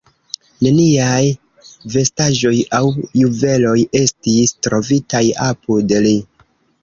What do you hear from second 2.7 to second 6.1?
aŭ juveloj estis trovitaj apud